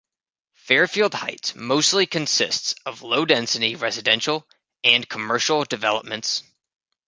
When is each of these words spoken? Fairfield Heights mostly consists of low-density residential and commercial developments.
Fairfield 0.55 1.13
Heights 1.13 1.53
mostly 1.53 2.07
consists 2.07 2.73
of 2.87 3.03
low-density 3.03 3.75
residential 3.75 4.47
and 4.83 5.07
commercial 5.07 5.63
developments. 5.63 6.41